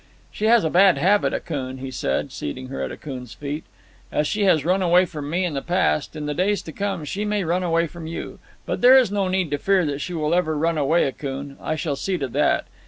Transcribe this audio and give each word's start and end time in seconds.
"She 0.31 0.45
has 0.45 0.63
a 0.63 0.71
bad 0.71 0.97
habit, 0.97 1.31
Akoon," 1.31 1.77
he 1.77 1.91
said, 1.91 2.31
seating 2.31 2.69
her 2.69 2.81
at 2.81 2.89
Akoon's 2.91 3.35
feet. 3.35 3.65
"As 4.11 4.25
she 4.25 4.45
has 4.45 4.65
run 4.65 4.81
away 4.81 5.05
from 5.05 5.29
me 5.29 5.45
in 5.45 5.53
the 5.53 5.61
past, 5.61 6.15
in 6.15 6.25
the 6.25 6.33
days 6.33 6.63
to 6.63 6.71
come 6.71 7.05
she 7.05 7.23
may 7.23 7.43
run 7.43 7.61
away 7.61 7.85
from 7.85 8.07
you. 8.07 8.39
But 8.65 8.81
there 8.81 8.97
is 8.97 9.11
no 9.11 9.27
need 9.27 9.51
to 9.51 9.59
fear 9.59 9.85
that 9.85 9.99
she 9.99 10.15
will 10.15 10.33
ever 10.33 10.57
run 10.57 10.79
away, 10.79 11.03
Akoon. 11.05 11.55
I 11.61 11.75
shall 11.75 11.95
see 11.95 12.17
to 12.17 12.27
that. 12.29 12.65